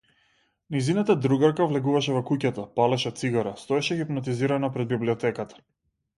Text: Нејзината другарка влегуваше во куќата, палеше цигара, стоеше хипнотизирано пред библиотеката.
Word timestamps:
Нејзината 0.75 1.15
другарка 1.25 1.67
влегуваше 1.73 2.15
во 2.15 2.21
куќата, 2.31 2.65
палеше 2.81 3.13
цигара, 3.21 3.53
стоеше 3.67 4.01
хипнотизирано 4.01 4.73
пред 4.79 4.93
библиотеката. 4.97 5.63